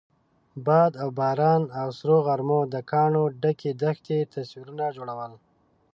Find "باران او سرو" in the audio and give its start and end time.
1.19-2.17